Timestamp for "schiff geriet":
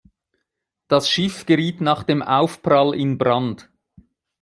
1.11-1.79